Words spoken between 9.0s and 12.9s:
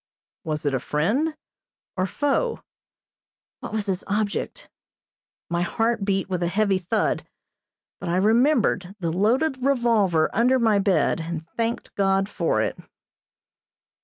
loaded revolver under my bed, and thanked God for it.